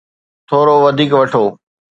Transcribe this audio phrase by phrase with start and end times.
[0.47, 1.43] ٿورو وڌيڪ وٺو.